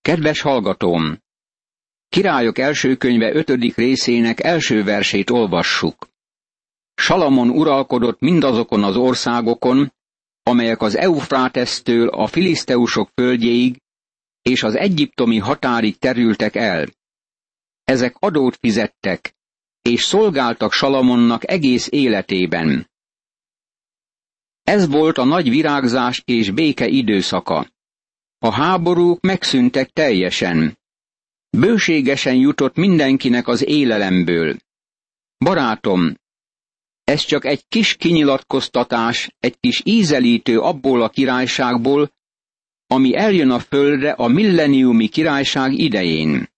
Kedves 0.00 0.40
hallgatóm! 0.40 1.18
Királyok 2.08 2.58
első 2.58 2.96
könyve 2.96 3.34
ötödik 3.34 3.76
részének 3.76 4.42
első 4.44 4.84
versét 4.84 5.30
olvassuk. 5.30 6.08
Salamon 6.94 7.50
uralkodott 7.50 8.20
mindazokon 8.20 8.84
az 8.84 8.96
országokon, 8.96 9.92
amelyek 10.42 10.82
az 10.82 10.96
Eufrátesztől 10.96 12.08
a 12.08 12.26
filiszteusok 12.26 13.10
földjéig 13.14 13.80
és 14.42 14.62
az 14.62 14.74
egyiptomi 14.76 15.38
határig 15.38 15.98
terültek 15.98 16.54
el. 16.54 16.88
Ezek 17.84 18.16
adót 18.18 18.56
fizettek, 18.56 19.34
és 19.82 20.02
szolgáltak 20.02 20.72
Salamonnak 20.72 21.50
egész 21.50 21.88
életében. 21.90 22.90
Ez 24.62 24.88
volt 24.88 25.18
a 25.18 25.24
nagy 25.24 25.50
virágzás 25.50 26.22
és 26.24 26.50
béke 26.50 26.86
időszaka. 26.86 27.66
A 28.42 28.50
háborúk 28.50 29.20
megszűntek 29.20 29.90
teljesen. 29.90 30.78
Bőségesen 31.50 32.34
jutott 32.34 32.76
mindenkinek 32.76 33.48
az 33.48 33.66
élelemből. 33.66 34.56
Barátom, 35.38 36.14
ez 37.04 37.20
csak 37.20 37.44
egy 37.44 37.64
kis 37.68 37.96
kinyilatkoztatás, 37.96 39.34
egy 39.38 39.60
kis 39.60 39.82
ízelítő 39.84 40.58
abból 40.60 41.02
a 41.02 41.08
királyságból, 41.08 42.12
ami 42.86 43.16
eljön 43.16 43.50
a 43.50 43.58
földre 43.58 44.10
a 44.10 44.26
milleniumi 44.26 45.08
királyság 45.08 45.72
idején. 45.72 46.48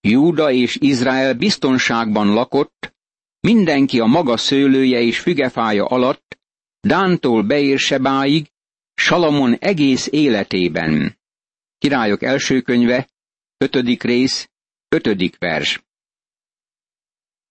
Júda 0.00 0.52
és 0.52 0.76
Izrael 0.80 1.34
biztonságban 1.34 2.32
lakott, 2.32 2.94
mindenki 3.40 4.00
a 4.00 4.06
maga 4.06 4.36
szőlője 4.36 5.00
és 5.00 5.20
fügefája 5.20 5.84
alatt, 5.84 6.38
Dántól 6.80 7.42
Beérsebáig, 7.42 8.50
Salamon 8.98 9.54
egész 9.54 10.08
életében. 10.10 11.18
Királyok 11.78 12.22
első 12.22 12.60
könyve, 12.60 13.08
ötödik 13.56 14.02
rész, 14.02 14.50
ötödik 14.88 15.38
vers. 15.38 15.84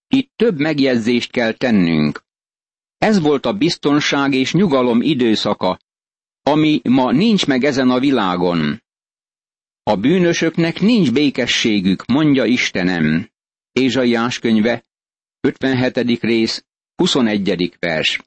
Itt 0.08 0.32
több 0.36 0.60
megjegyzést 0.60 1.32
kell 1.32 1.54
tennünk. 1.54 2.24
Ez 2.98 3.20
volt 3.20 3.46
a 3.46 3.54
biztonság 3.54 4.34
és 4.34 4.54
nyugalom 4.54 5.02
időszaka, 5.02 5.80
ami 6.42 6.82
ma 6.84 7.12
nincs 7.12 7.46
meg 7.46 7.64
ezen 7.64 7.90
a 7.90 8.00
világon. 8.00 8.84
A 9.84 9.96
bűnösöknek 9.96 10.80
nincs 10.80 11.12
békességük, 11.12 12.06
mondja 12.06 12.46
Istenem. 12.46 13.30
Ézsaiás 13.72 14.40
könyve, 14.40 14.86
57. 15.42 16.20
rész, 16.20 16.66
21. 16.96 17.76
vers. 17.80 18.22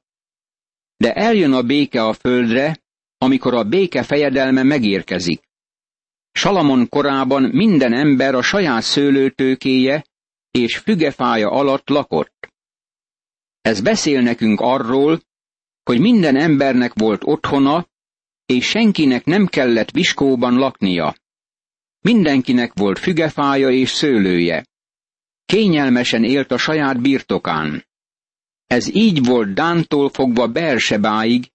De 0.97 1.13
eljön 1.13 1.53
a 1.53 1.61
béke 1.61 2.03
a 2.03 2.13
földre, 2.13 2.77
amikor 3.21 3.53
a 3.53 3.63
béke 3.63 4.03
fejedelme 4.03 4.63
megérkezik. 4.63 5.41
Salamon 6.31 6.89
korában 6.89 7.43
minden 7.43 7.93
ember 7.93 8.35
a 8.35 8.41
saját 8.41 8.81
szőlőtőkéje 8.83 10.05
és 10.51 10.77
fügefája 10.77 11.49
alatt 11.49 11.89
lakott. 11.89 12.47
Ez 13.61 13.81
beszél 13.81 14.21
nekünk 14.21 14.59
arról, 14.59 15.21
hogy 15.83 15.99
minden 15.99 16.35
embernek 16.35 16.93
volt 16.93 17.21
otthona, 17.23 17.87
és 18.45 18.65
senkinek 18.65 19.25
nem 19.25 19.45
kellett 19.45 19.91
viskóban 19.91 20.53
laknia. 20.53 21.15
Mindenkinek 21.99 22.73
volt 22.73 22.99
fügefája 22.99 23.69
és 23.69 23.89
szőlője. 23.89 24.65
Kényelmesen 25.45 26.23
élt 26.23 26.51
a 26.51 26.57
saját 26.57 27.01
birtokán. 27.01 27.85
Ez 28.65 28.95
így 28.95 29.25
volt 29.25 29.53
Dántól 29.53 30.09
fogva 30.09 30.47
Bersebáig, 30.47 31.51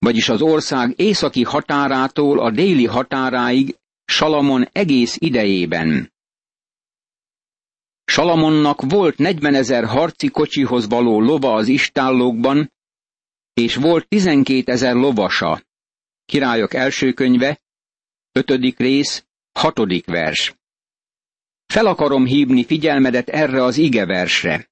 vagyis 0.00 0.28
az 0.28 0.42
ország 0.42 0.94
északi 0.96 1.42
határától 1.42 2.40
a 2.40 2.50
déli 2.50 2.86
határáig 2.86 3.78
Salamon 4.04 4.68
egész 4.72 5.16
idejében. 5.18 6.12
Salamonnak 8.04 8.80
volt 8.82 9.18
40 9.18 9.54
ezer 9.54 9.84
harci 9.84 10.28
kocsihoz 10.28 10.88
való 10.88 11.20
lova 11.20 11.54
az 11.54 11.68
istállókban, 11.68 12.72
és 13.52 13.74
volt 13.74 14.08
12 14.08 14.72
ezer 14.72 14.94
lovasa. 14.94 15.62
Királyok 16.24 16.74
első 16.74 17.12
könyve, 17.12 17.60
ötödik 18.32 18.78
rész, 18.78 19.26
hatodik 19.52 20.06
vers. 20.06 20.54
Fel 21.66 21.86
akarom 21.86 22.24
hívni 22.24 22.64
figyelmedet 22.64 23.28
erre 23.28 23.62
az 23.62 23.76
igeversre. 23.76 24.70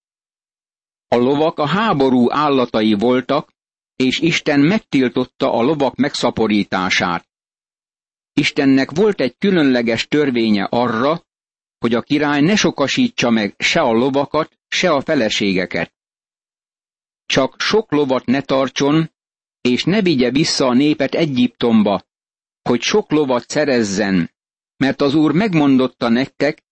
A 1.09 1.17
lovak 1.17 1.59
a 1.59 1.67
háború 1.67 2.31
állatai 2.31 2.95
voltak, 2.95 3.53
és 3.99 4.19
Isten 4.19 4.61
megtiltotta 4.61 5.53
a 5.53 5.63
lovak 5.63 5.95
megszaporítását. 5.97 7.29
Istennek 8.33 8.91
volt 8.91 9.21
egy 9.21 9.37
különleges 9.39 10.07
törvénye 10.07 10.65
arra, 10.65 11.23
hogy 11.79 11.95
a 11.95 12.03
király 12.03 12.41
ne 12.41 12.57
sokasítsa 12.57 13.31
meg 13.31 13.55
se 13.59 13.81
a 13.81 13.93
lovakat, 13.93 14.59
se 14.69 14.91
a 14.91 15.01
feleségeket. 15.01 15.95
Csak 17.27 17.61
sok 17.61 17.93
lovat 17.93 18.25
ne 18.25 18.41
tartson, 18.41 19.11
és 19.61 19.85
ne 19.85 20.03
vigye 20.03 20.31
vissza 20.31 20.67
a 20.67 20.75
népet 20.75 21.15
Egyiptomba, 21.15 22.03
hogy 22.63 22.81
sok 22.81 23.11
lovat 23.11 23.49
szerezzen, 23.49 24.31
mert 24.77 25.01
az 25.01 25.15
Úr 25.15 25.33
megmondotta 25.33 26.09
nektek, 26.09 26.63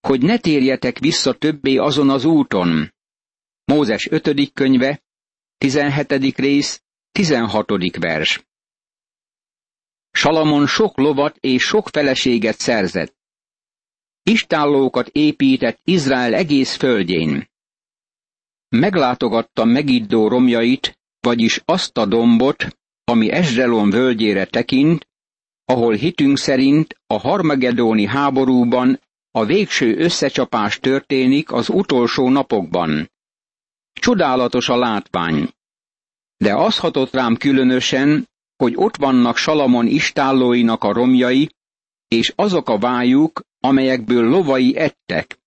hogy 0.00 0.22
ne 0.22 0.38
térjetek 0.38 0.98
vissza 0.98 1.32
többé 1.32 1.76
azon 1.76 2.10
az 2.10 2.24
úton. 2.24 2.94
Mózes 3.64 4.08
5. 4.10 4.52
könyve, 4.52 5.02
17. 5.62 6.36
rész, 6.36 6.82
16. 7.12 7.96
vers. 7.98 8.44
Salamon 10.10 10.66
sok 10.66 10.98
lovat 10.98 11.36
és 11.40 11.62
sok 11.62 11.88
feleséget 11.88 12.58
szerzett. 12.58 13.14
Istállókat 14.22 15.08
épített 15.08 15.80
Izrael 15.84 16.34
egész 16.34 16.76
földjén. 16.76 17.50
Meglátogatta 18.68 19.64
Megiddó 19.64 20.28
romjait, 20.28 20.98
vagyis 21.20 21.60
azt 21.64 21.96
a 21.96 22.06
dombot, 22.06 22.78
ami 23.04 23.30
Esdrelon 23.30 23.90
völgyére 23.90 24.44
tekint, 24.44 25.08
ahol 25.64 25.94
hitünk 25.94 26.38
szerint 26.38 26.96
a 27.06 27.18
Harmagedóni 27.18 28.06
háborúban 28.06 29.00
a 29.30 29.44
végső 29.44 29.96
összecsapás 29.96 30.78
történik 30.78 31.52
az 31.52 31.68
utolsó 31.68 32.28
napokban. 32.28 33.11
Csodálatos 33.92 34.68
a 34.68 34.76
látvány. 34.76 35.48
De 36.36 36.54
az 36.54 36.78
hatott 36.78 37.12
rám 37.12 37.36
különösen, 37.36 38.28
hogy 38.56 38.72
ott 38.76 38.96
vannak 38.96 39.36
Salamon 39.36 39.86
istállóinak 39.86 40.84
a 40.84 40.92
romjai, 40.92 41.50
és 42.08 42.32
azok 42.36 42.68
a 42.68 42.78
vájuk, 42.78 43.40
amelyekből 43.60 44.28
lovai 44.28 44.76
ettek. 44.76 45.38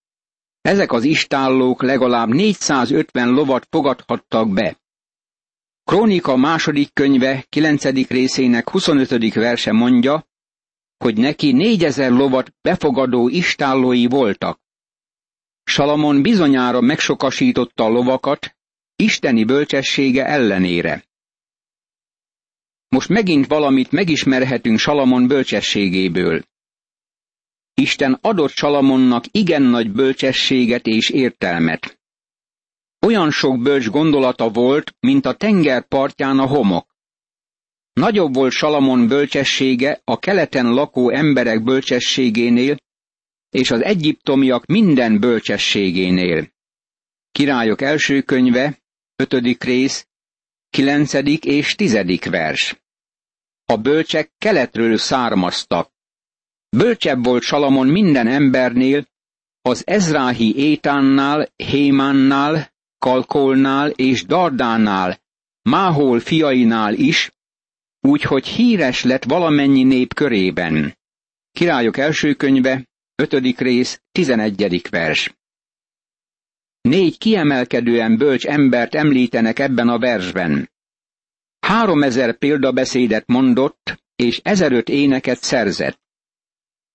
Ezek 0.62 0.92
az 0.92 1.04
istállók 1.04 1.82
legalább 1.82 2.30
450 2.30 3.30
lovat 3.30 3.68
fogadhattak 3.70 4.54
be. 4.54 4.78
Krónika 5.84 6.36
második 6.36 6.94
könyve 6.94 7.46
9. 7.50 7.84
részének 8.08 8.70
25. 8.70 9.34
verse 9.34 9.72
mondja, 9.72 10.28
hogy 10.98 11.18
neki 11.18 11.52
négyezer 11.52 12.12
lovat 12.12 12.54
befogadó 12.62 13.28
istállói 13.28 14.08
voltak. 14.08 14.60
Salamon 15.66 16.22
bizonyára 16.22 16.81
megsokasította 16.81 17.84
a 17.84 17.90
lovakat, 17.90 18.56
isteni 18.96 19.44
bölcsessége 19.44 20.26
ellenére. 20.26 21.06
Most 22.88 23.09
megint 23.09 23.48
valamit 23.48 23.92
megismerhetünk 23.92 24.80
Salamon 24.80 25.28
bölcsességéből. 25.28 26.44
Isten 27.74 28.18
adott 28.22 28.52
Salamonnak 28.52 29.24
igen 29.31 29.62
nagy 29.62 29.92
bölcsességet 29.92 30.86
és 30.86 31.09
értelmet. 31.09 32.00
Olyan 33.00 33.32
sok 33.32 33.62
bölcs 33.62 33.90
gondolata 33.90 34.50
volt, 34.50 34.96
mint 35.00 35.26
a 35.26 35.34
tenger 35.34 35.88
partján 35.88 36.40
a 36.40 36.46
homok. 36.46 36.96
Nagyobb 37.94 38.34
volt 38.34 38.52
Salamon 38.52 39.08
bölcsessége 39.08 40.02
a 40.03 40.20
keleten 40.20 40.74
lakó 40.74 41.09
emberek 41.09 41.64
bölcsességénél, 41.64 42.78
és 43.55 43.72
az 43.72 43.84
egyiptomiak 43.84 44.66
minden 44.66 45.19
bölcsességénél. 45.19 46.47
Királyok 47.31 47.81
első 47.81 48.22
könyve, 48.22 48.81
ötödik 49.16 49.63
rész, 49.63 50.07
kilencedik 50.69 51.46
és 51.46 51.75
tizedik 51.75 52.25
vers. 52.25 52.81
A 53.66 53.78
bölcsek 53.78 54.31
keletről 54.37 54.97
származtak. 54.97 55.91
Bölcsebb 56.69 57.23
volt 57.23 57.43
Salamon 57.43 57.87
minden 57.87 58.28
embernél, 58.28 59.07
az 59.61 59.87
Ezráhi 59.87 60.55
Étánnál, 60.55 61.49
Hémánnál, 61.55 62.73
Kalkolnál 62.97 63.90
és 63.90 64.23
Dardánál, 64.25 65.22
Máhol 65.61 66.19
fiainál 66.19 66.93
is, 66.93 67.31
úgyhogy 67.99 68.47
híres 68.47 69.03
lett 69.03 69.23
valamennyi 69.23 69.84
nép 69.84 70.13
körében. 70.13 70.97
Királyok 71.52 71.97
első 71.97 72.34
könyve, 72.34 72.85
ötödik 73.16 73.59
rész, 73.59 74.02
tizenegyedik 74.12 74.90
vers. 74.90 75.35
Négy 76.82 77.17
kiemelkedően 77.17 78.17
bölcs 78.17 78.46
embert 78.46 78.96
említenek 78.96 79.59
ebben 79.59 79.90
a 79.90 80.00
versben. 80.00 80.72
Három 81.59 82.03
ezer 82.03 82.38
példabeszédet 82.38 83.28
mondott, 83.28 84.03
és 84.16 84.40
ezeröt 84.44 84.90
éneket 84.90 85.41
szerzett. 85.41 86.00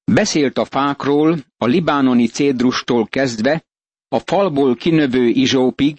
Beszélt 0.04 0.58
a 0.58 0.64
fákról, 0.64 1.38
a 1.56 1.66
libánoni 1.66 2.26
cédrustól 2.26 3.06
kezdve, 3.06 3.64
a 4.08 4.18
falból 4.18 4.76
kinövő 4.76 5.26
izsópig, 5.26 5.98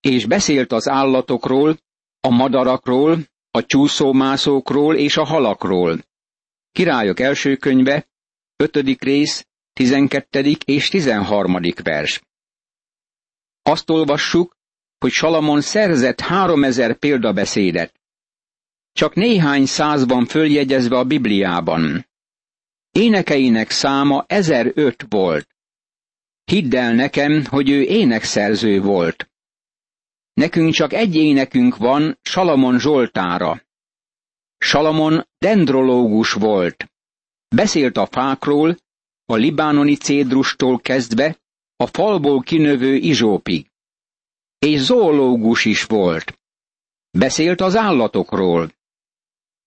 és 0.00 0.26
beszélt 0.26 0.72
az 0.72 0.88
állatokról, 0.88 1.78
a 2.20 2.28
madarakról, 2.28 3.18
a 3.50 3.64
csúszómászókról 3.64 4.96
és 4.96 5.16
a 5.16 5.24
halakról. 5.24 5.98
Királyok 6.72 7.20
első 7.20 7.56
könyve, 7.56 8.08
5. 8.56 8.76
rész, 9.02 9.46
12. 9.72 10.56
és 10.64 10.88
13. 10.88 11.56
vers. 11.82 12.22
Azt 13.62 13.90
olvassuk, 13.90 14.56
hogy 14.98 15.10
Salamon 15.10 15.60
szerzett 15.60 16.20
háromezer 16.20 16.98
példabeszédet. 16.98 18.00
Csak 18.92 19.14
néhány 19.14 19.66
száz 19.66 20.06
van 20.06 20.26
följegyezve 20.26 20.98
a 20.98 21.04
Bibliában. 21.04 22.06
Énekeinek 22.90 23.70
száma 23.70 24.24
1005 24.26 25.06
volt. 25.08 25.48
Hidd 26.44 26.76
el 26.76 26.94
nekem, 26.94 27.44
hogy 27.44 27.70
ő 27.70 27.82
énekszerző 27.82 28.80
volt. 28.80 29.30
Nekünk 30.32 30.72
csak 30.72 30.92
egy 30.92 31.14
énekünk 31.16 31.76
van 31.76 32.18
Salamon 32.22 32.78
Zsoltára. 32.78 33.62
Salamon 34.58 35.28
dendrológus 35.38 36.32
volt. 36.32 36.92
Beszélt 37.48 37.96
a 37.96 38.06
fákról, 38.06 38.76
a 39.32 39.36
libánoni 39.36 39.96
cédrustól 39.96 40.80
kezdve, 40.80 41.38
a 41.76 41.86
falból 41.86 42.40
kinövő 42.42 42.94
izsópig. 42.94 43.66
És 44.58 44.80
zoológus 44.80 45.64
is 45.64 45.84
volt. 45.84 46.38
Beszélt 47.10 47.60
az 47.60 47.76
állatokról. 47.76 48.72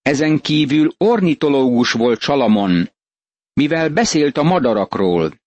Ezen 0.02 0.42
kívül 0.42 0.94
ornitológus 0.98 1.92
volt 1.92 2.20
Salamon, 2.20 2.90
mivel 3.54 3.90
beszélt 3.90 4.38
a 4.38 4.44
madarakról. 4.44 5.40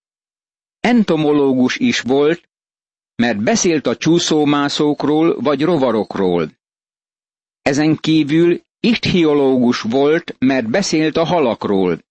Entomológus 0.81 1.77
is 1.77 2.01
volt, 2.01 2.49
mert 3.15 3.43
beszélt 3.43 3.87
a 3.87 3.97
csúszómászókról 3.97 5.41
vagy 5.41 5.63
rovarokról. 5.63 6.53
Ezen 7.63 7.97
kívül 7.97 8.61
ichthiológus 8.81 9.81
volt, 9.81 10.37
mert 10.39 10.71
beszélt 10.71 11.17
a 11.17 11.25
halakról. 11.25 12.07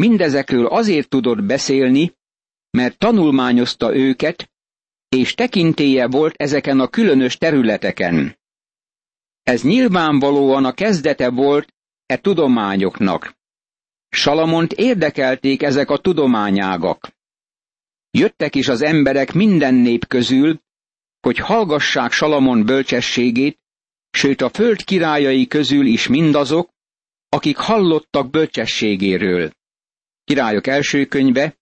Mindezekről 0.00 0.66
azért 0.66 1.08
tudott 1.08 1.42
beszélni, 1.42 2.12
mert 2.70 2.98
tanulmányozta 2.98 3.96
őket, 3.96 4.50
és 5.08 5.34
tekintéje 5.34 6.06
volt 6.06 6.34
ezeken 6.36 6.80
a 6.80 6.88
különös 6.88 7.36
területeken. 7.36 8.38
Ez 9.42 9.62
nyilvánvalóan 9.62 10.64
a 10.64 10.72
kezdete 10.72 11.30
volt 11.30 11.74
e 12.06 12.16
tudományoknak. 12.16 13.36
Salamont 14.08 14.72
érdekelték 14.72 15.62
ezek 15.62 15.90
a 15.90 15.98
tudományágak. 15.98 17.10
Jöttek 18.10 18.54
is 18.54 18.68
az 18.68 18.82
emberek 18.82 19.32
minden 19.32 19.74
nép 19.74 20.06
közül, 20.06 20.60
hogy 21.20 21.38
hallgassák 21.38 22.12
Salamon 22.12 22.64
bölcsességét, 22.64 23.58
sőt 24.10 24.40
a 24.40 24.48
föld 24.48 24.84
királyai 24.84 25.46
közül 25.46 25.86
is 25.86 26.06
mindazok, 26.06 26.70
akik 27.28 27.56
hallottak 27.56 28.30
bölcsességéről. 28.30 29.50
Királyok 30.26 30.66
első 30.66 31.04
könyve, 31.04 31.56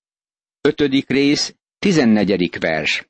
5. 0.61 0.81
rész, 1.07 1.55
14. 1.79 2.59
vers. 2.61 3.09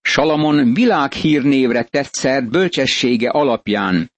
Salamon 0.00 0.74
világhírnévre 0.74 1.84
tett 1.84 2.12
szert 2.12 2.50
bölcsessége 2.50 3.30
alapján, 3.30 4.12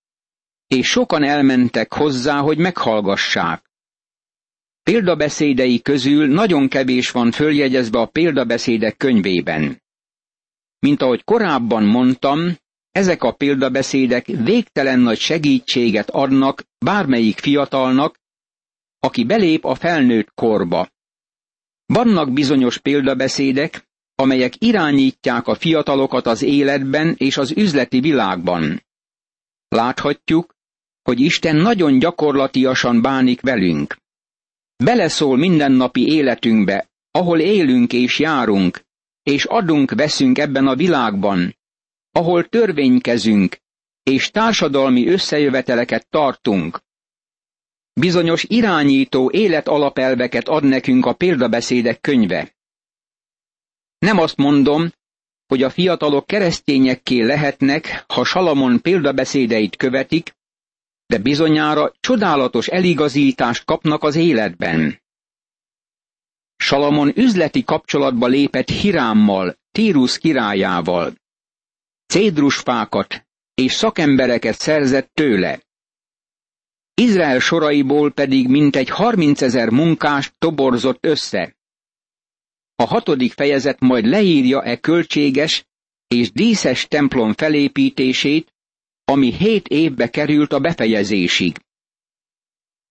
és 0.67 0.87
sokan 0.87 1.25
elmentek 1.25 1.93
hozzá, 1.93 2.38
hogy 2.41 2.59
meghallgassák. 2.59 3.71
Példabeszédei 4.82 5.81
közül 5.82 6.27
nagyon 6.27 6.69
kevés 6.69 7.11
van 7.11 7.31
följegyezve 7.31 7.99
a 7.99 8.06
példabeszédek 8.06 8.97
könyvében. 8.97 9.82
Mint 10.79 11.03
ahogy 11.03 11.25
korábban 11.25 11.85
mondtam, 11.85 12.56
ezek 12.91 13.23
a 13.23 13.32
példabeszédek 13.32 14.27
végtelen 14.27 15.00
nagy 15.00 15.19
segítséget 15.19 16.11
adnak 16.11 16.62
bármelyik 16.79 17.38
fiatalnak, 17.38 18.23
aki 19.05 19.25
belép 19.25 19.65
a 19.65 19.75
felnőtt 19.75 20.35
korba. 20.35 20.89
Vannak 21.87 22.33
bizonyos 22.33 22.79
példabeszédek, 22.79 23.89
amelyek 24.15 24.53
irányítják 24.59 25.47
a 25.47 25.55
fiatalokat 25.55 26.27
az 26.27 26.43
életben 26.43 27.15
és 27.19 27.37
az 27.37 27.51
üzleti 27.51 28.01
világban. 28.01 28.85
Láthatjuk, 29.69 30.55
hogy 31.03 31.21
Isten 31.21 31.56
nagyon 31.56 31.99
gyakorlatiasan 31.99 33.03
bánik 33.03 33.41
velünk. 33.41 33.97
Beleszól 34.77 35.37
mindennapi 35.37 36.06
életünkbe, 36.06 36.91
ahol 37.11 37.41
élünk 37.41 37.93
és 37.93 38.19
járunk, 38.19 38.81
és 39.23 39.45
adunk-veszünk 39.45 40.39
ebben 40.39 40.67
a 40.67 40.75
világban, 40.75 41.56
ahol 42.12 42.49
törvénykezünk, 42.49 43.56
és 44.03 44.31
társadalmi 44.31 45.09
összejöveteleket 45.09 46.09
tartunk. 46.09 46.84
Bizonyos 48.00 48.44
irányító 48.44 49.31
életalapelveket 49.31 50.49
ad 50.49 50.64
nekünk 50.64 51.06
a 51.06 51.12
példabeszédek 51.12 52.00
könyve. 52.00 52.55
Nem 53.99 54.19
azt 54.19 54.37
mondom, 54.37 54.93
hogy 55.46 55.62
a 55.62 55.70
fiatalok 55.70 56.26
keresztényekké 56.26 57.20
lehetnek, 57.20 58.05
ha 58.08 58.25
Salamon 58.25 58.81
példabeszédeit 58.81 59.76
követik, 59.76 60.37
de 61.06 61.19
bizonyára 61.19 61.93
csodálatos 62.00 62.67
eligazítást 62.67 63.64
kapnak 63.64 64.02
az 64.02 64.14
életben. 64.14 65.02
Salamon 66.56 67.12
üzleti 67.17 67.64
kapcsolatba 67.64 68.26
lépett 68.26 68.69
Hirámmal, 68.69 69.56
Tírus 69.70 70.19
királyával. 70.19 71.14
Cédrusfákat 72.06 73.26
és 73.55 73.73
szakembereket 73.73 74.58
szerzett 74.58 75.11
tőle. 75.12 75.64
Izrael 76.94 77.41
soraiból 77.41 78.12
pedig 78.12 78.49
mintegy 78.49 78.88
harminc 78.88 79.43
ezer 79.43 79.70
munkást 79.70 80.35
toborzott 80.38 81.05
össze. 81.05 81.56
A 82.76 82.85
hatodik 82.85 83.32
fejezet 83.32 83.81
majd 83.81 84.06
leírja 84.06 84.62
e 84.62 84.76
költséges 84.76 85.67
és 86.08 86.32
díszes 86.32 86.87
templom 86.87 87.32
felépítését, 87.32 88.55
ami 89.05 89.32
hét 89.32 89.69
évbe 89.69 90.11
került 90.11 90.52
a 90.52 90.58
befejezésig. 90.58 91.58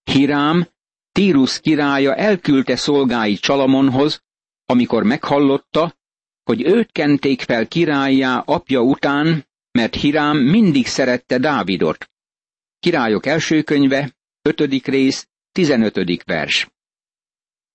Hirám, 0.03 0.67
Tírus 1.11 1.59
királya 1.59 2.15
elküldte 2.15 2.75
szolgái 2.75 3.35
Csalamonhoz, 3.35 4.23
amikor 4.65 5.03
meghallotta, 5.03 5.95
hogy 6.43 6.61
őt 6.61 6.91
kenték 6.91 7.41
fel 7.41 7.67
királyá 7.67 8.37
apja 8.37 8.81
után, 8.81 9.47
mert 9.71 9.95
Hirám 9.95 10.37
mindig 10.37 10.87
szerette 10.87 11.37
Dávidot. 11.37 12.12
Királyok 12.83 13.25
első 13.25 13.61
könyve, 13.61 14.15
5. 14.41 14.85
rész, 14.85 15.27
15. 15.51 16.23
vers. 16.23 16.71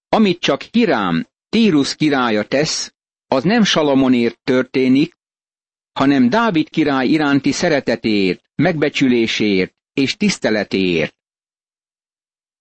Amit 0.09 0.41
csak 0.41 0.63
Hirám, 0.63 1.27
Tírus 1.49 1.97
királya 1.97 2.45
tesz, 2.45 2.95
az 3.27 3.45
nem 3.45 3.63
Salamonért 3.65 4.41
történik, 4.45 5.17
hanem 5.93 6.29
Dávid 6.29 6.69
király 6.69 7.07
iránti 7.07 7.53
szeretetéért, 7.53 8.51
megbecsüléséért 8.55 9.75
és 9.93 10.17
tiszteletéért. 10.17 11.17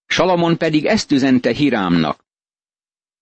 Salamon 0.06 0.58
pedig 0.58 0.84
ezt 0.84 1.12
üzente 1.12 1.52
Hirámnak. 1.52 2.24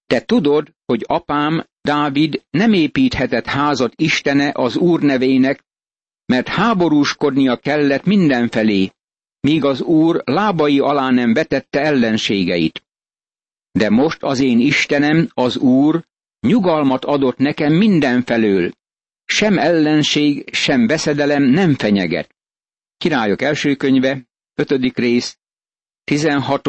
Te 0.06 0.20
tudod, 0.20 0.74
hogy 0.84 1.04
apám, 1.06 1.66
Dávid 1.80 2.44
nem 2.50 2.72
építhetett 2.72 3.46
házat 3.46 3.92
Istene 3.96 4.52
az 4.54 4.76
Úr 4.76 5.00
nevének, 5.00 5.64
mert 6.26 6.48
háborúskodnia 6.48 7.56
kellett 7.56 8.04
mindenfelé, 8.04 8.90
míg 9.46 9.64
az 9.64 9.80
Úr 9.80 10.22
lábai 10.24 10.78
alá 10.78 11.10
nem 11.10 11.32
vetette 11.32 11.80
ellenségeit. 11.80 12.82
De 13.72 13.90
most 13.90 14.22
az 14.22 14.40
én 14.40 14.58
Istenem, 14.60 15.28
az 15.34 15.56
Úr, 15.56 16.04
nyugalmat 16.40 17.04
adott 17.04 17.36
nekem 17.36 17.72
mindenfelől, 17.72 18.72
sem 19.24 19.58
ellenség, 19.58 20.54
sem 20.54 20.86
veszedelem 20.86 21.42
nem 21.42 21.74
fenyeget. 21.74 22.34
Királyok 22.96 23.42
első 23.42 23.74
könyve, 23.74 24.26
5. 24.54 24.70
rész, 24.98 25.38
16., 26.04 26.62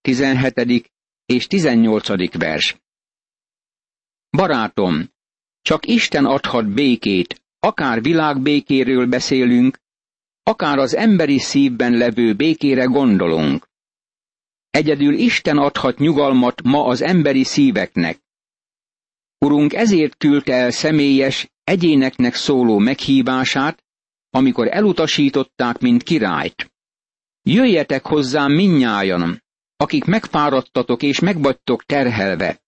17. 0.00 0.90
és 1.26 1.46
18. 1.46 2.36
vers. 2.38 2.76
Barátom, 4.30 5.10
csak 5.62 5.86
Isten 5.86 6.24
adhat 6.24 6.74
békét, 6.74 7.42
akár 7.58 8.02
világbékéről 8.02 9.06
beszélünk, 9.06 9.81
akár 10.42 10.78
az 10.78 10.96
emberi 10.96 11.38
szívben 11.38 11.92
levő 11.92 12.34
békére 12.34 12.84
gondolunk. 12.84 13.68
Egyedül 14.70 15.14
Isten 15.14 15.58
adhat 15.58 15.98
nyugalmat 15.98 16.62
ma 16.62 16.84
az 16.84 17.02
emberi 17.02 17.44
szíveknek. 17.44 18.20
Urunk 19.38 19.72
ezért 19.72 20.16
küldte 20.16 20.54
el 20.54 20.70
személyes, 20.70 21.50
egyéneknek 21.64 22.34
szóló 22.34 22.78
meghívását, 22.78 23.84
amikor 24.30 24.68
elutasították, 24.68 25.78
mint 25.78 26.02
királyt. 26.02 26.72
Jöjjetek 27.42 28.06
hozzám 28.06 28.52
minnyájan, 28.52 29.42
akik 29.76 30.04
megfáradtatok 30.04 31.02
és 31.02 31.18
megvagytok 31.18 31.84
terhelve, 31.84 32.62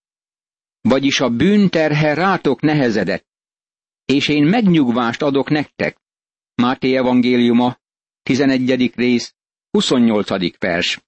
vagyis 0.81 1.19
a 1.19 1.29
bűnterhe 1.29 2.13
rátok 2.13 2.61
nehezedett, 2.61 3.27
és 4.05 4.27
én 4.27 4.43
megnyugvást 4.43 5.21
adok 5.21 5.49
nektek. 5.49 5.97
Máté 6.55 6.95
evangéliuma, 6.95 7.77
11. 8.23 8.91
rész, 8.95 9.35
28. 9.69 10.57
vers. 10.57 11.03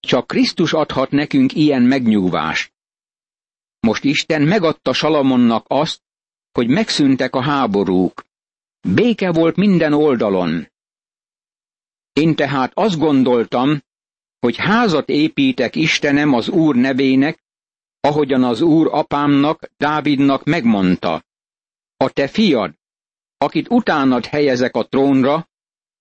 Csak 0.00 0.26
Krisztus 0.26 0.72
adhat 0.72 1.10
nekünk 1.10 1.54
ilyen 1.54 1.82
megnyugvást. 1.82 2.72
Most 3.80 4.04
Isten 4.04 4.42
megadta 4.42 4.92
Salamonnak 4.92 5.64
azt, 5.68 6.02
hogy 6.52 6.68
megszűntek 6.68 7.34
a 7.34 7.42
háborúk. 7.42 8.24
Béke 8.80 9.32
volt 9.32 9.56
minden 9.56 9.92
oldalon. 9.92 10.68
Én 12.12 12.34
tehát 12.34 12.72
azt 12.74 12.98
gondoltam, 12.98 13.82
hogy 14.38 14.56
házat 14.56 15.08
építek 15.08 15.76
Istenem 15.76 16.32
az 16.32 16.48
Úr 16.48 16.76
nevének, 16.76 17.44
ahogyan 18.00 18.44
az 18.44 18.60
Úr 18.60 18.88
apámnak, 18.90 19.70
Dávidnak 19.76 20.44
megmondta. 20.44 21.24
A 21.96 22.10
te 22.10 22.28
fiad, 22.28 22.79
akit 23.40 23.70
utánad 23.70 24.26
helyezek 24.26 24.74
a 24.74 24.86
trónra, 24.86 25.48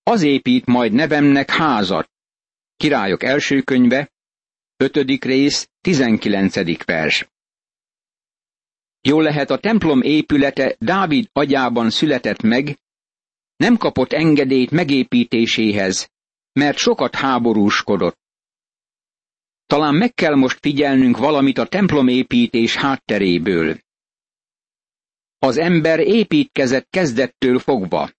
az 0.03 0.21
épít 0.21 0.65
majd 0.65 0.91
nevemnek 0.91 1.49
házat. 1.49 2.09
Királyok 2.77 3.23
első 3.23 3.61
könyve, 3.61 4.11
5. 4.77 5.23
rész, 5.23 5.69
19. 5.81 6.85
vers. 6.85 7.27
Jó 9.01 9.19
lehet 9.19 9.49
a 9.49 9.57
templom 9.57 10.01
épülete 10.01 10.75
Dávid 10.79 11.29
agyában 11.33 11.89
született 11.89 12.41
meg, 12.41 12.79
nem 13.55 13.77
kapott 13.77 14.11
engedélyt 14.11 14.71
megépítéséhez, 14.71 16.11
mert 16.53 16.77
sokat 16.77 17.15
háborúskodott. 17.15 18.19
Talán 19.65 19.95
meg 19.95 20.13
kell 20.13 20.35
most 20.35 20.57
figyelnünk 20.61 21.17
valamit 21.17 21.57
a 21.57 21.67
templomépítés 21.67 22.75
hátteréből. 22.75 23.77
Az 25.39 25.57
ember 25.57 25.99
építkezett 25.99 26.87
kezdettől 26.89 27.59
fogva. 27.59 28.11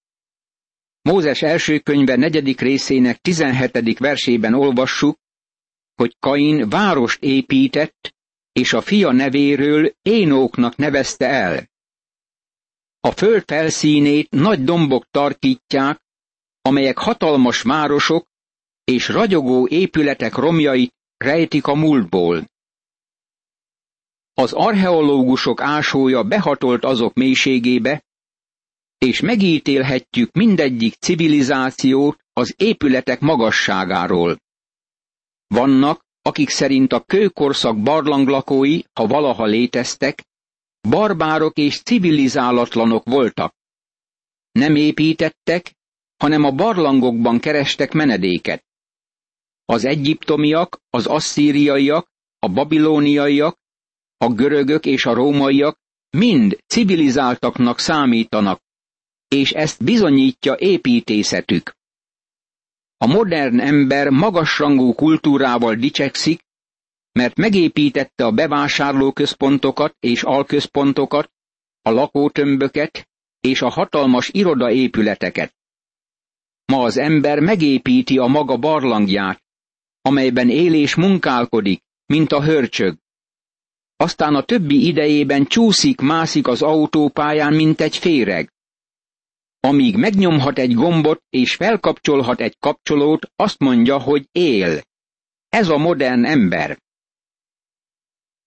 Mózes 1.03 1.43
első 1.43 1.79
könyve 1.79 2.17
negyedik 2.17 2.61
részének 2.61 3.17
tizenhetedik 3.21 3.99
versében 3.99 4.55
olvassuk, 4.55 5.19
hogy 5.95 6.17
Kain 6.19 6.69
várost 6.69 7.23
épített, 7.23 8.15
és 8.53 8.73
a 8.73 8.81
fia 8.81 9.13
nevéről 9.13 9.95
Énóknak 10.03 10.77
nevezte 10.77 11.27
el. 11.27 11.69
A 13.01 13.11
föld 13.11 13.43
felszínét 13.47 14.31
nagy 14.31 14.65
dombok 14.65 15.07
tarkítják, 15.11 16.01
amelyek 16.63 16.99
hatalmas 16.99 17.63
városok 17.63 18.29
és 18.85 19.09
ragyogó 19.09 19.67
épületek 19.69 20.35
romjait 20.35 20.95
rejtik 21.17 21.67
a 21.67 21.75
múltból. 21.75 22.50
Az 24.41 24.53
archeológusok 24.53 25.61
ásója 25.61 26.23
behatolt 26.23 26.85
azok 26.85 27.15
mélységébe, 27.15 28.05
és 28.99 29.21
megítélhetjük 29.21 30.33
mindegyik 30.33 30.95
civilizációt 30.95 32.25
az 32.33 32.55
épületek 32.57 33.21
magasságáról. 33.21 34.41
Vannak, 35.47 36.05
akik 36.23 36.49
szerint 36.49 36.93
a 36.93 37.01
kőkorszak 37.01 37.83
barlanglakói, 37.83 38.81
ha 38.93 39.07
valaha 39.07 39.45
léteztek, 39.45 40.25
barbárok 40.89 41.57
és 41.57 41.83
civilizálatlanok 41.83 43.05
voltak. 43.05 43.55
Nem 44.53 44.75
építettek, 44.77 45.75
hanem 46.17 46.45
a 46.45 46.51
barlangokban 46.51 47.39
kerestek 47.41 47.93
menedéket. 47.93 48.65
Az 49.65 49.85
egyiptomiak, 49.85 50.81
az 50.91 51.07
asszíriaiak, 51.07 52.11
a 52.39 52.49
babilóniaiak, 52.49 53.60
a 54.25 54.29
görögök 54.29 54.87
és 54.87 55.07
a 55.07 55.15
rómaiak 55.15 55.79
mind 56.11 56.59
civilizáltaknak 56.67 57.79
számítanak, 57.79 58.61
és 59.29 59.51
ezt 59.51 59.85
bizonyítja 59.85 60.57
építészetük. 60.59 61.77
A 62.97 63.07
modern 63.07 63.61
ember 63.61 64.09
magasrangú 64.09 64.93
kultúrával 64.93 65.75
dicsekszik, 65.75 66.41
mert 67.13 67.37
megépítette 67.37 68.25
a 68.25 68.31
bevásárlóközpontokat 68.31 69.97
és 70.01 70.23
alközpontokat, 70.23 71.31
a 71.83 71.91
lakótömböket 71.91 73.09
és 73.41 73.63
a 73.63 73.69
hatalmas 73.69 74.29
irodaépületeket. 74.33 75.55
Ma 76.65 76.83
az 76.83 76.97
ember 76.97 77.39
megépíti 77.39 78.19
a 78.19 78.27
maga 78.27 78.57
barlangját, 78.57 79.43
amelyben 80.01 80.49
él 80.49 80.75
és 80.75 80.95
munkálkodik, 80.95 81.83
mint 82.07 82.33
a 82.33 82.43
hörcsög. 82.43 82.97
Aztán 84.01 84.35
a 84.35 84.43
többi 84.43 84.87
idejében 84.87 85.47
csúszik-mászik 85.47 86.47
az 86.47 86.63
autópályán, 86.63 87.55
mint 87.55 87.81
egy 87.81 87.97
féreg. 87.97 88.53
Amíg 89.61 89.97
megnyomhat 89.97 90.59
egy 90.59 90.75
gombot 90.75 91.23
és 91.31 91.55
felkapcsolhat 91.55 92.41
egy 92.41 92.59
kapcsolót, 92.59 93.31
azt 93.37 93.59
mondja, 93.59 93.99
hogy 93.99 94.29
él. 94.33 94.83
Ez 95.49 95.69
a 95.69 95.77
modern 95.77 96.25
ember. 96.25 96.79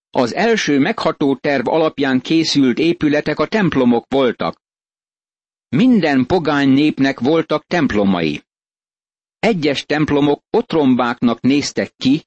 Az 0.09 0.33
első 0.33 0.79
megható 0.79 1.35
terv 1.35 1.67
alapján 1.67 2.21
készült 2.21 2.79
épületek 2.79 3.39
a 3.39 3.47
templomok 3.47 4.05
voltak. 4.09 4.61
Minden 5.69 6.25
pogány 6.25 6.69
népnek 6.69 7.19
voltak 7.19 7.65
templomai. 7.65 8.43
Egyes 9.39 9.85
templomok 9.85 10.43
otrombáknak 10.49 11.41
néztek 11.41 11.95
ki, 11.95 12.25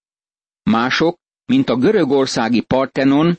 mások, 0.63 1.25
mint 1.47 1.69
a 1.69 1.77
görögországi 1.77 2.61
Partenon, 2.61 3.39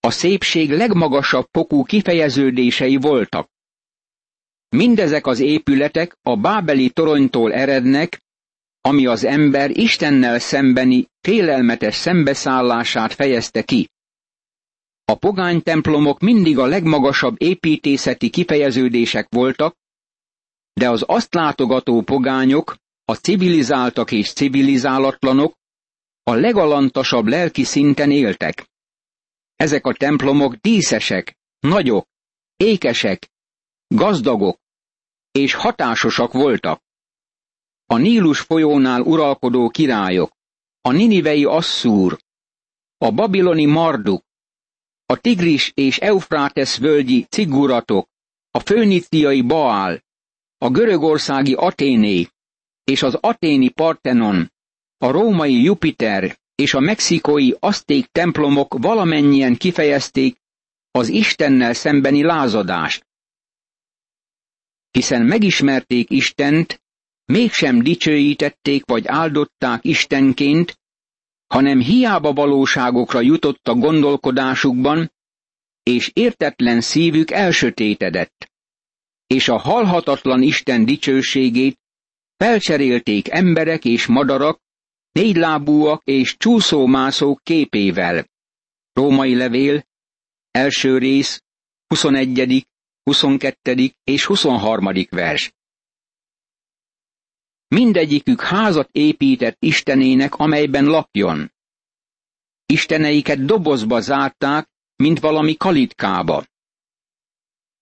a 0.00 0.10
szépség 0.10 0.70
legmagasabb 0.70 1.46
pokú 1.50 1.82
kifejeződései 1.82 2.96
voltak. 2.96 3.48
Mindezek 4.68 5.26
az 5.26 5.40
épületek 5.40 6.18
a 6.22 6.36
bábeli 6.36 6.90
toronytól 6.90 7.52
erednek, 7.52 8.22
ami 8.80 9.06
az 9.06 9.24
ember 9.24 9.70
Istennel 9.70 10.38
szembeni 10.38 11.06
félelmetes 11.20 11.94
szembeszállását 11.94 13.12
fejezte 13.12 13.62
ki. 13.62 13.90
A 15.04 15.14
pogány 15.14 15.62
templomok 15.62 16.20
mindig 16.20 16.58
a 16.58 16.66
legmagasabb 16.66 17.34
építészeti 17.38 18.30
kifejeződések 18.30 19.26
voltak, 19.30 19.76
de 20.72 20.90
az 20.90 21.04
azt 21.06 21.34
látogató 21.34 22.02
pogányok, 22.02 22.76
a 23.04 23.14
civilizáltak 23.14 24.12
és 24.12 24.32
civilizálatlanok 24.32 25.54
a 26.30 26.34
legalantasabb 26.34 27.26
lelki 27.26 27.64
szinten 27.64 28.10
éltek. 28.10 28.70
Ezek 29.56 29.86
a 29.86 29.92
templomok 29.92 30.54
díszesek, 30.54 31.38
nagyok, 31.58 32.06
ékesek, 32.56 33.30
gazdagok 33.86 34.58
és 35.32 35.54
hatásosak 35.54 36.32
voltak. 36.32 36.82
A 37.86 37.96
Nílus 37.96 38.40
folyónál 38.40 39.00
uralkodó 39.00 39.68
királyok, 39.68 40.32
a 40.80 40.92
ninivei 40.92 41.44
Asszúr, 41.44 42.18
a 42.98 43.10
babiloni 43.10 43.64
Marduk, 43.64 44.24
a 45.06 45.16
Tigris 45.16 45.72
és 45.74 45.98
Eufrátesz 45.98 46.78
völgyi 46.78 47.24
ciguratok, 47.24 48.08
a 48.50 48.58
főniciai 48.58 49.42
Baál, 49.42 50.04
a 50.58 50.70
görögországi 50.70 51.54
Aténé 51.54 52.28
és 52.84 53.02
az 53.02 53.14
aténi 53.20 53.68
Partenon, 53.68 54.54
a 54.98 55.10
római 55.10 55.62
Jupiter 55.62 56.38
és 56.54 56.74
a 56.74 56.80
mexikói 56.80 57.50
azték 57.58 58.06
templomok 58.06 58.74
valamennyien 58.78 59.56
kifejezték 59.56 60.36
az 60.90 61.08
Istennel 61.08 61.72
szembeni 61.72 62.22
lázadást. 62.22 63.06
Hiszen 64.90 65.22
megismerték 65.22 66.10
Istent, 66.10 66.82
mégsem 67.24 67.82
dicsőítették 67.82 68.84
vagy 68.84 69.06
áldották 69.06 69.84
Istenként, 69.84 70.78
hanem 71.46 71.80
hiába 71.80 72.32
valóságokra 72.32 73.20
jutott 73.20 73.68
a 73.68 73.74
gondolkodásukban, 73.74 75.12
és 75.82 76.10
értetlen 76.12 76.80
szívük 76.80 77.30
elsötétedett, 77.30 78.50
és 79.26 79.48
a 79.48 79.56
halhatatlan 79.56 80.42
Isten 80.42 80.84
dicsőségét 80.84 81.78
felcserélték 82.36 83.30
emberek 83.30 83.84
és 83.84 84.06
madarak, 84.06 84.60
négylábúak 85.16 86.02
és 86.04 86.36
csúszómászók 86.36 87.40
képével. 87.42 88.28
Római 88.92 89.34
levél, 89.34 89.86
első 90.50 90.98
rész, 90.98 91.42
21., 91.86 92.66
22. 93.02 93.94
és 94.04 94.24
23. 94.24 94.88
vers. 95.10 95.54
Mindegyikük 97.68 98.40
házat 98.40 98.88
épített 98.92 99.56
Istenének, 99.58 100.34
amelyben 100.34 100.84
lakjon. 100.84 101.52
Isteneiket 102.66 103.44
dobozba 103.44 104.00
zárták, 104.00 104.68
mint 104.96 105.20
valami 105.20 105.56
kalitkába. 105.56 106.44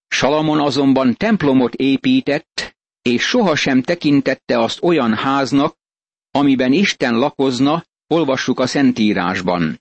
Salamon 0.09 0.61
azonban 0.61 1.15
templomot 1.15 1.75
épített, 1.75 2.77
és 3.03 3.23
sohasem 3.23 3.83
tekintette 3.83 4.59
azt 4.59 4.83
olyan 4.83 5.15
háznak, 5.15 5.83
amiben 6.37 6.73
Isten 6.73 7.15
lakozna, 7.19 7.85
olvassuk 8.07 8.59
a 8.61 8.67
Szentírásban. 8.67 9.81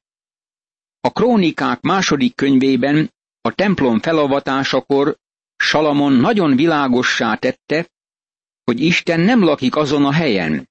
A 1.01 1.12
krónikák 1.12 1.81
második 1.81 2.36
könyvében 2.36 3.13
a 3.41 3.53
templom 3.53 4.00
felavatásakor 4.00 5.17
Salamon 5.55 6.13
nagyon 6.13 6.55
világossá 6.55 7.36
tette, 7.36 7.89
hogy 8.63 8.81
Isten 8.81 9.19
nem 9.19 9.43
lakik 9.43 9.75
azon 9.75 10.05
a 10.05 10.12
helyen. 10.12 10.69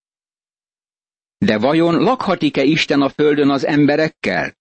De 1.38 1.58
vajon 1.58 1.94
lakhatik-e 1.94 2.62
Isten 2.62 3.00
a 3.00 3.08
földön 3.08 3.50
az 3.50 3.66
emberekkel? 3.66 4.56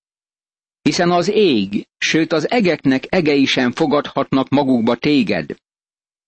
Hiszen 0.81 1.11
az 1.11 1.29
ég, 1.29 1.87
sőt 1.97 2.31
az 2.31 2.49
egeknek 2.49 3.03
egei 3.09 3.45
sem 3.45 3.71
fogadhatnak 3.71 4.49
magukba 4.49 4.95
téged. 4.95 5.55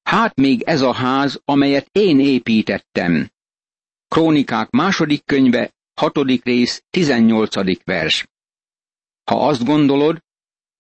Hát 0.03 0.35
még 0.35 0.61
ez 0.61 0.81
a 0.81 0.93
ház, 0.93 1.41
amelyet 1.45 1.87
én 1.91 2.19
építettem. 2.19 3.31
Krónikák 4.13 4.69
második 4.69 5.25
könyve, 5.25 5.73
hatodik 5.93 6.43
rész, 6.43 6.83
tizennyolcadik 6.89 7.83
vers. 7.83 8.27
Ha 9.23 9.47
azt 9.47 9.63
gondolod, 9.63 10.23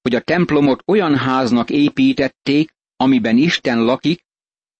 hogy 0.01 0.15
a 0.15 0.21
templomot 0.21 0.83
olyan 0.85 1.17
háznak 1.17 1.69
építették, 1.69 2.71
amiben 2.95 3.37
Isten 3.37 3.83
lakik, 3.83 4.25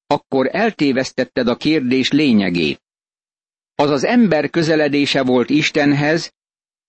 akkor 0.08 0.50
eltévesztetted 0.52 1.48
a 1.48 1.56
kérdés 1.56 2.12
lényegét. 2.12 2.82
Az 3.76 3.90
az 3.90 4.04
ember 4.04 4.50
közeledése 4.50 5.24
volt 5.24 5.50
Istenhez, 5.50 6.34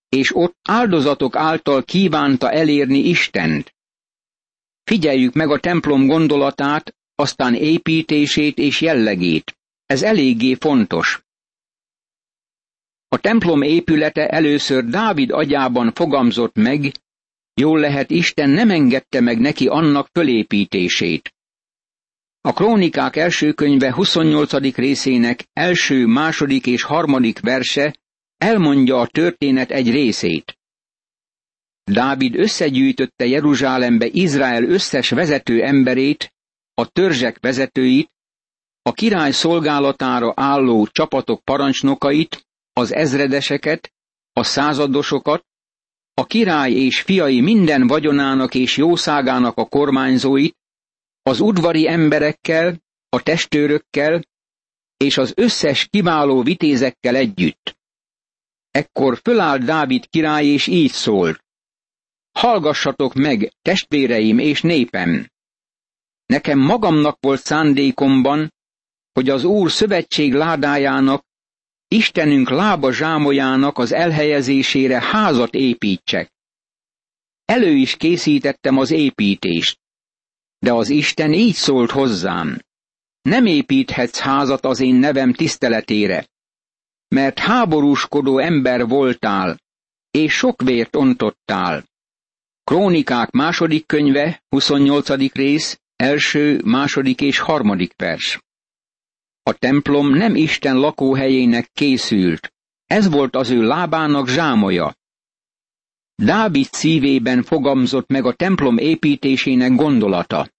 és 0.09 0.35
ott 0.35 0.57
áldozatok 0.69 1.35
által 1.35 1.83
kívánta 1.83 2.51
elérni 2.51 2.97
Istent. 2.97 3.75
Figyeljük 4.83 5.33
meg 5.33 5.49
a 5.49 5.59
templom 5.59 6.07
gondolatát, 6.07 6.95
aztán 7.15 7.53
építését 7.53 8.57
és 8.57 8.81
jellegét. 8.81 9.57
Ez 9.85 10.01
eléggé 10.03 10.53
fontos. 10.53 11.24
A 13.15 13.17
templom 13.17 13.61
épülete 13.61 14.27
először 14.27 14.85
Dávid 14.85 15.31
agyában 15.31 15.91
fogamzott 15.93 16.55
meg, 16.55 16.91
jól 17.53 17.79
lehet 17.79 18.09
Isten 18.09 18.49
nem 18.49 18.69
engedte 18.69 19.19
meg 19.19 19.39
neki 19.39 19.67
annak 19.67 20.07
fölépítését. 20.11 21.33
A 22.41 22.53
Krónikák 22.53 23.15
első 23.15 23.53
könyve 23.53 23.93
28. 23.93 24.75
részének 24.75 25.47
első, 25.53 26.05
második 26.05 26.67
és 26.67 26.83
harmadik 26.83 27.39
verse 27.39 27.95
elmondja 28.37 28.99
a 28.99 29.07
történet 29.07 29.71
egy 29.71 29.91
részét. 29.91 30.57
Dávid 31.83 32.35
összegyűjtötte 32.35 33.25
Jeruzsálembe 33.25 34.07
Izrael 34.11 34.63
összes 34.63 35.09
vezető 35.09 35.63
emberét, 35.63 36.33
a 36.73 36.87
törzsek 36.87 37.37
vezetőit, 37.39 38.11
a 38.81 38.91
király 38.91 39.31
szolgálatára 39.31 40.33
álló 40.35 40.87
csapatok 40.87 41.43
parancsnokait, 41.43 42.43
az 42.79 42.93
ezredeseket, 42.93 43.93
a 44.33 44.43
századosokat, 44.43 45.45
a 46.13 46.25
király 46.25 46.71
és 46.71 47.01
fiai 47.01 47.41
minden 47.41 47.87
vagyonának 47.87 48.55
és 48.55 48.77
jószágának 48.77 49.57
a 49.57 49.65
kormányzóit, 49.65 50.57
az 51.21 51.39
udvari 51.39 51.87
emberekkel, 51.87 52.81
a 53.09 53.21
testőrökkel 53.21 54.21
és 54.97 55.17
az 55.17 55.33
összes 55.35 55.85
kiváló 55.85 56.41
vitézekkel 56.41 57.15
együtt. 57.15 57.77
Ekkor 58.71 59.19
fölállt 59.23 59.63
Dávid 59.63 60.09
király 60.09 60.45
és 60.45 60.67
így 60.67 60.91
szólt. 60.91 61.43
Hallgassatok 62.31 63.13
meg, 63.13 63.53
testvéreim 63.61 64.37
és 64.39 64.61
népem! 64.61 65.29
Nekem 66.25 66.59
magamnak 66.59 67.17
volt 67.21 67.41
szándékomban, 67.41 68.53
hogy 69.13 69.29
az 69.29 69.43
Úr 69.43 69.71
szövetség 69.71 70.33
ládájának, 70.33 71.25
Istenünk 71.87 72.49
lába 72.49 72.91
zsámolyának 72.91 73.77
az 73.77 73.91
elhelyezésére 73.91 75.01
házat 75.01 75.53
építsek. 75.53 76.33
Elő 77.45 77.71
is 77.71 77.95
készítettem 77.95 78.77
az 78.77 78.91
építést. 78.91 79.79
De 80.59 80.73
az 80.73 80.89
Isten 80.89 81.33
így 81.33 81.53
szólt 81.53 81.91
hozzám. 81.91 82.59
Nem 83.21 83.45
építhetsz 83.45 84.19
házat 84.19 84.65
az 84.65 84.79
én 84.79 84.95
nevem 84.95 85.33
tiszteletére, 85.33 86.27
mert 87.07 87.39
háborúskodó 87.39 88.37
ember 88.37 88.87
voltál, 88.87 89.59
és 90.11 90.33
sok 90.33 90.61
vért 90.61 90.95
ontottál. 90.95 91.83
Krónikák 92.63 93.31
második 93.31 93.85
könyve, 93.85 94.43
28. 94.49 95.31
rész, 95.33 95.79
első, 95.95 96.61
második 96.63 97.21
és 97.21 97.39
harmadik 97.39 97.93
vers. 97.95 98.39
A 99.49 99.53
templom 99.53 100.09
nem 100.09 100.35
Isten 100.35 100.77
lakóhelyének 100.77 101.69
készült, 101.73 102.53
ez 102.85 103.09
volt 103.09 103.35
az 103.35 103.49
ő 103.49 103.61
lábának 103.61 104.27
zsámoja. 104.27 104.95
Dávid 106.15 106.67
szívében 106.71 107.43
fogamzott 107.43 108.07
meg 108.07 108.25
a 108.25 108.33
templom 108.33 108.77
építésének 108.77 109.75
gondolata. 109.75 110.49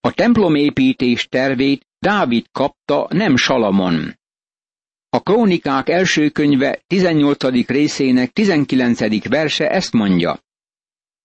A 0.00 0.12
templom 0.12 0.54
építés 0.54 1.26
tervét 1.28 1.86
Dávid 1.98 2.46
kapta, 2.52 3.06
nem 3.10 3.36
Salamon. 3.36 4.18
A 5.08 5.20
Krónikák 5.20 5.88
első 5.88 6.28
könyve 6.28 6.82
18. 6.86 7.66
részének 7.66 8.30
19. 8.30 9.28
verse 9.28 9.70
ezt 9.70 9.92
mondja. 9.92 10.38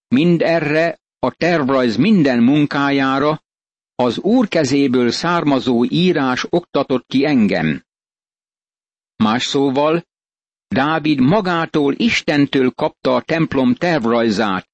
Mind 0.07 0.41
erre 0.41 0.99
a 1.19 1.31
tervrajz 1.31 1.95
minden 1.95 2.43
munkájára 2.43 3.43
az 3.95 4.17
Úr 4.17 4.47
kezéből 4.47 5.11
származó 5.11 5.85
írás 5.85 6.45
oktatott 6.49 7.05
ki 7.07 7.25
engem. 7.25 7.83
Más 9.15 9.45
szóval, 9.45 10.03
Dávid 10.67 11.19
magától 11.19 11.93
Istentől 11.97 12.71
kapta 12.71 13.15
a 13.15 13.21
templom 13.21 13.75
tervrajzát, 13.75 14.69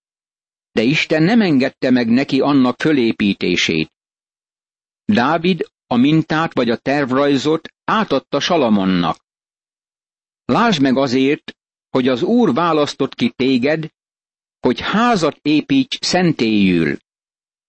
de 0.72 0.82
Isten 0.82 1.24
nem 1.24 1.42
engedte 1.42 1.90
meg 1.90 2.10
neki 2.10 2.40
annak 2.40 2.82
fölépítését. 2.82 3.94
Dávid 5.06 5.66
a 5.88 5.96
mintát 5.96 6.54
vagy 6.54 6.70
a 6.70 6.78
tervrajzot 6.78 7.68
átadta 7.84 8.40
Salamonnak. 8.40 9.18
Lásd 10.46 10.82
meg 10.82 10.98
azért, 10.98 11.52
hogy 11.90 12.08
az 12.08 12.22
Úr 12.22 12.54
választott 12.54 13.16
ki 13.16 13.30
téged, 13.30 13.90
hogy 14.60 14.80
házat 14.80 15.40
építs 15.42 15.98
szentélyül. 16.02 16.98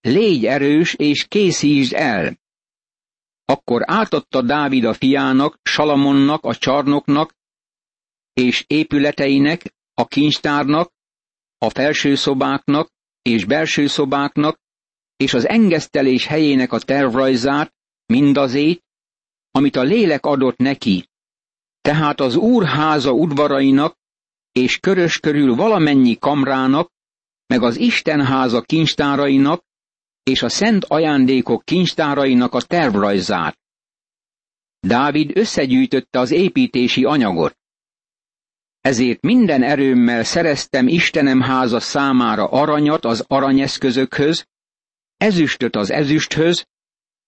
Légy 0.07 0.45
erős 0.45 0.93
és 0.93 1.25
készítsd 1.27 1.93
el. 1.93 2.37
Akkor 3.45 3.81
átadta 3.85 4.41
Dávid 4.41 4.83
a 4.83 4.93
fiának, 4.93 5.59
Salamonnak, 5.61 6.43
a 6.43 6.55
csarnoknak 6.55 7.35
és 8.33 8.63
épületeinek, 8.67 9.73
a 9.93 10.07
kincstárnak, 10.07 10.91
a 11.57 11.69
felső 11.69 12.15
szobáknak 12.15 12.89
és 13.21 13.45
belső 13.45 13.87
szobáknak, 13.87 14.59
és 15.15 15.33
az 15.33 15.47
engesztelés 15.47 16.25
helyének 16.25 16.71
a 16.71 16.79
tervrajzát, 16.79 17.73
mindazét, 18.05 18.83
amit 19.51 19.75
a 19.75 19.83
lélek 19.83 20.25
adott 20.25 20.57
neki. 20.57 21.09
Tehát 21.81 22.19
az 22.19 22.35
úr 22.35 22.65
háza 22.65 23.11
udvarainak 23.11 23.97
és 24.51 24.79
körös 24.79 25.19
körül 25.19 25.55
valamennyi 25.55 26.17
kamrának, 26.17 26.91
meg 27.45 27.63
az 27.63 27.77
Isten 27.77 28.25
háza 28.25 28.61
kincstárainak 28.61 29.65
és 30.23 30.41
a 30.41 30.49
szent 30.49 30.85
ajándékok 30.85 31.65
kincstárainak 31.65 32.53
a 32.53 32.61
tervrajzát. 32.61 33.57
Dávid 34.79 35.37
összegyűjtötte 35.37 36.19
az 36.19 36.31
építési 36.31 37.03
anyagot. 37.03 37.57
Ezért 38.81 39.21
minden 39.21 39.63
erőmmel 39.63 40.23
szereztem 40.23 40.87
Istenem 40.87 41.41
háza 41.41 41.79
számára 41.79 42.45
aranyat 42.45 43.05
az 43.05 43.25
aranyeszközökhöz, 43.27 44.47
ezüstöt 45.17 45.75
az 45.75 45.91
ezüsthöz, 45.91 46.67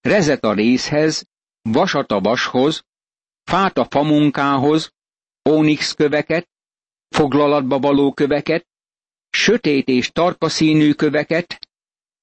rezet 0.02 0.44
a 0.44 0.54
részhez, 0.54 1.28
vasat 1.62 2.12
a 2.12 2.20
vashoz, 2.20 2.84
fát 3.44 3.78
a 3.78 3.88
famunkához, 3.90 4.94
ónix 5.50 5.94
köveket, 5.94 6.50
foglalatba 7.10 7.80
való 7.80 8.14
köveket, 8.14 8.68
sötét 9.30 9.88
és 9.88 10.12
tarka 10.12 10.50
színű 10.50 10.94
köveket, 10.94 11.65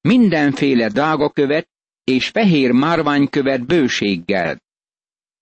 mindenféle 0.02 0.88
drága 0.88 1.30
követ 1.30 1.68
és 2.04 2.28
fehér 2.28 2.70
márványkövet 2.70 3.66
bőséggel. 3.66 4.62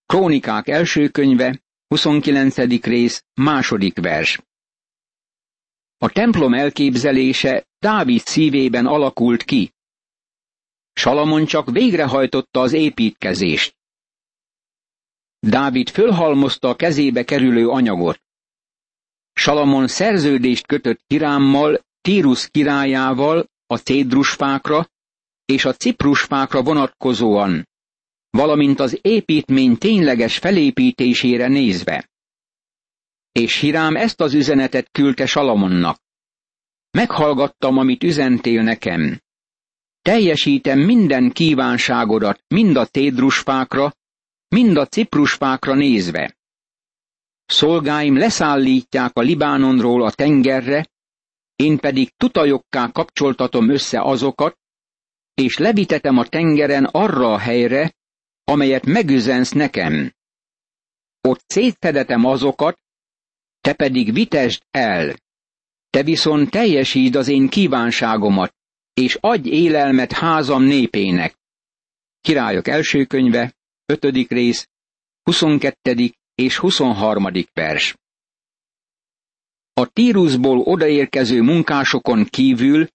Krónikák 0.07 0.69
első 0.69 1.09
könyve, 1.09 1.61
29. 1.87 2.57
rész, 2.85 3.25
második 3.35 4.01
vers. 4.01 4.41
A 5.99 6.11
templom 6.11 6.55
elképzelése 6.55 7.67
Dávid 7.79 8.21
szívében 8.21 8.87
alakult 8.87 9.43
ki. 9.43 9.73
Salamon 10.93 11.45
csak 11.45 11.71
végrehajtotta 11.71 12.61
az 12.61 12.73
építkezést. 12.73 13.77
Dávid 15.39 15.89
fölhalmozta 15.89 16.69
a 16.69 16.77
kezébe 16.77 17.25
kerülő 17.25 17.69
anyagot. 17.69 18.23
Salamon 19.33 19.89
szerződést 19.89 20.67
kötött 20.67 21.01
Kirámmal, 21.07 21.85
Tírus 22.01 22.49
királyával 22.51 23.50
a 23.71 23.77
cédrusfákra 23.77 24.91
és 25.45 25.65
a 25.65 25.73
ciprusfákra 25.73 26.63
vonatkozóan, 26.63 27.69
valamint 28.31 28.81
az 28.81 28.99
építmény 29.03 29.79
tényleges 29.79 30.39
felépítésére 30.39 31.49
nézve. 31.49 32.11
És 33.33 33.57
Hirám 33.57 33.97
ezt 33.97 34.21
az 34.21 34.35
üzenetet 34.35 34.91
küldte 34.91 35.27
Salamonnak. 35.27 35.99
Meghallgattam, 36.91 37.79
amit 37.79 38.03
üzentél 38.03 38.63
nekem. 38.63 39.21
Teljesítem 40.03 40.79
minden 40.79 41.31
kívánságodat, 41.31 42.45
mind 42.49 42.77
a 42.77 42.87
tédrusfákra, 42.87 43.93
mind 44.49 44.77
a 44.77 44.87
ciprusfákra 44.87 45.75
nézve. 45.75 46.37
Szolgáim 47.47 48.17
leszállítják 48.17 49.17
a 49.17 49.21
Libánonról 49.21 50.03
a 50.03 50.11
tengerre, 50.11 50.87
én 51.61 51.79
pedig 51.79 52.13
tutajokká 52.17 52.91
kapcsoltatom 52.93 53.71
össze 53.71 54.01
azokat, 54.01 54.59
és 55.35 55.57
levitetem 55.57 56.19
a 56.19 56.27
tengeren 56.27 56.85
arra 56.85 57.33
a 57.33 57.39
helyre, 57.39 57.95
amelyet 58.45 58.87
megüzensz 58.87 59.51
nekem. 59.51 60.15
Ott 61.21 61.43
szétszedetem 61.47 62.25
azokat, 62.25 62.79
te 63.61 63.73
pedig 63.73 64.13
vitesd 64.13 64.63
el. 64.71 65.17
Te 65.91 66.03
viszont 66.03 66.51
teljesíd 66.51 67.15
az 67.17 67.29
én 67.29 67.49
kívánságomat, 67.49 68.55
és 68.95 69.19
adj 69.21 69.49
élelmet 69.49 70.13
házam 70.13 70.63
népének. 70.63 71.39
Királyok 72.21 72.69
első 72.69 73.05
könyve, 73.05 73.55
5. 73.87 74.05
rész, 74.29 74.69
22. 75.23 76.13
és 76.35 76.59
23. 76.59 77.27
vers. 77.53 78.00
A 79.81 79.87
Tírusból 79.87 80.59
odaérkező 80.59 81.43
munkásokon 81.43 82.25
kívül 82.25 82.89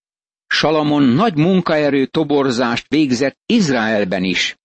Salamon 0.48 1.04
nagy 1.04 1.38
munkaerő 1.38 2.06
toborzást 2.06 2.88
végzett 2.88 3.38
Izraelben 3.46 4.24
is. 4.24 4.58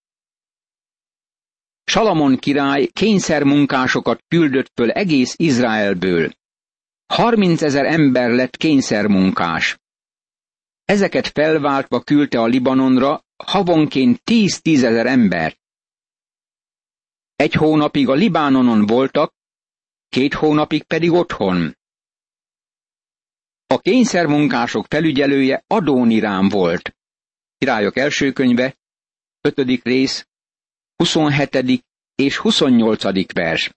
Salamon 1.83 2.37
király 2.37 2.85
kényszermunkásokat 2.85 4.23
küldött 4.27 4.71
föl 4.75 4.91
egész 4.91 5.33
Izraelből. 5.37 6.31
Harminc 7.05 7.61
ezer 7.61 7.85
ember 7.85 8.29
lett 8.29 8.57
kényszermunkás. 8.57 9.79
Ezeket 10.85 11.27
felváltva 11.27 12.01
küldte 12.01 12.39
a 12.39 12.45
Libanonra 12.45 13.23
havonként 13.43 14.23
tíz-tízezer 14.23 15.05
embert. 15.05 15.59
Egy 17.35 17.53
hónapig 17.53 18.09
a 18.09 18.13
Libánonon 18.13 18.85
voltak, 18.85 19.33
két 20.09 20.33
hónapig 20.33 20.83
pedig 20.83 21.11
otthon. 21.11 21.79
A 23.71 23.79
kényszermunkások 23.79 24.85
felügyelője 24.89 25.63
Adónirám 25.67 26.49
volt. 26.49 26.95
Királyok 27.57 27.97
első 27.97 28.31
könyve, 28.31 28.77
5. 29.41 29.83
rész, 29.83 30.27
27. 30.95 31.83
és 32.15 32.37
28. 32.37 33.33
vers. 33.33 33.71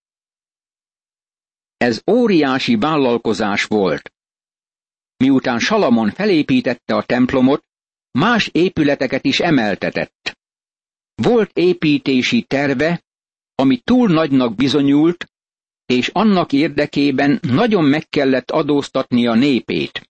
Ez 1.76 2.02
óriási 2.10 2.76
vállalkozás 2.76 3.64
volt. 3.64 4.12
Miután 5.16 5.58
Salamon 5.58 6.10
felépítette 6.10 6.94
a 6.94 7.02
templomot, 7.02 7.64
más 8.10 8.48
épületeket 8.52 9.24
is 9.24 9.40
emeltetett. 9.40 10.38
Volt 11.14 11.50
építési 11.52 12.42
terve, 12.42 13.04
ami 13.54 13.78
túl 13.78 14.08
nagynak 14.08 14.54
bizonyult, 14.54 15.33
és 15.86 16.08
annak 16.08 16.52
érdekében 16.52 17.38
nagyon 17.42 17.84
meg 17.84 18.08
kellett 18.08 18.50
adóztatni 18.50 19.26
a 19.26 19.34
népét. 19.34 20.08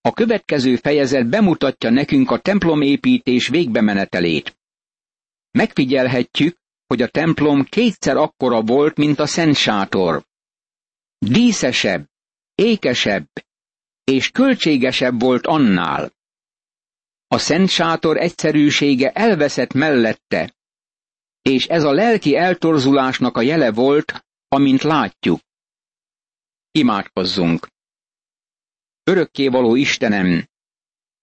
A 0.00 0.12
következő 0.12 0.76
fejezet 0.76 1.28
bemutatja 1.28 1.90
nekünk 1.90 2.30
a 2.30 2.38
templomépítés 2.38 3.48
végbemenetelét. 3.48 4.58
Megfigyelhetjük, 5.50 6.56
hogy 6.86 7.02
a 7.02 7.08
templom 7.08 7.64
kétszer 7.64 8.16
akkora 8.16 8.62
volt, 8.62 8.96
mint 8.96 9.18
a 9.18 9.26
Szent 9.26 9.56
Sátor. 9.56 10.24
Díszesebb, 11.18 12.08
ékesebb 12.54 13.28
és 14.04 14.30
költségesebb 14.30 15.20
volt 15.20 15.46
annál. 15.46 16.12
A 17.26 17.38
Szent 17.38 17.68
Sátor 17.68 18.16
egyszerűsége 18.16 19.10
elveszett 19.10 19.72
mellette, 19.72 20.54
és 21.42 21.66
ez 21.66 21.84
a 21.84 21.92
lelki 21.92 22.36
eltorzulásnak 22.36 23.36
a 23.36 23.40
jele 23.40 23.72
volt, 23.72 24.24
amint 24.48 24.82
látjuk. 24.82 25.40
Imádkozzunk! 26.70 27.68
Örökkévaló 29.02 29.74
Istenem, 29.74 30.48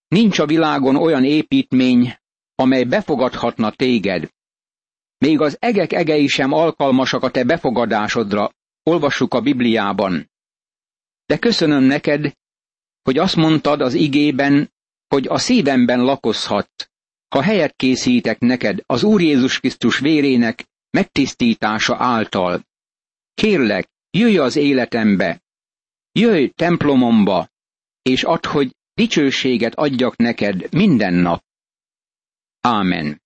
nincs 0.07 0.39
a 0.39 0.45
világon 0.45 0.95
olyan 0.95 1.23
építmény, 1.23 2.17
amely 2.55 2.83
befogadhatna 2.83 3.71
téged. 3.71 4.29
Még 5.17 5.41
az 5.41 5.57
egek 5.59 5.93
egei 5.93 6.27
sem 6.27 6.51
alkalmasak 6.51 7.23
a 7.23 7.31
te 7.31 7.43
befogadásodra, 7.43 8.51
olvassuk 8.83 9.33
a 9.33 9.41
Bibliában. 9.41 10.31
De 11.25 11.37
köszönöm 11.37 11.83
neked, 11.83 12.33
hogy 13.01 13.17
azt 13.17 13.35
mondtad 13.35 13.81
az 13.81 13.93
igében, 13.93 14.73
hogy 15.07 15.27
a 15.27 15.37
szívemben 15.37 16.03
lakozhatsz, 16.03 16.89
ha 17.27 17.41
helyet 17.41 17.75
készítek 17.75 18.39
neked 18.39 18.79
az 18.85 19.03
Úr 19.03 19.21
Jézus 19.21 19.59
Krisztus 19.59 19.99
vérének 19.99 20.65
megtisztítása 20.89 21.95
által. 21.99 22.63
Kérlek, 23.35 23.87
jöjj 24.09 24.37
az 24.37 24.55
életembe, 24.55 25.41
jöjj 26.11 26.47
templomomba, 26.47 27.49
és 28.01 28.23
add, 28.23 28.47
hogy 28.47 28.75
dicsőséget 28.93 29.75
adjak 29.75 30.15
neked 30.15 30.73
minden 30.73 31.13
nap. 31.13 31.43
Ámen. 32.61 33.21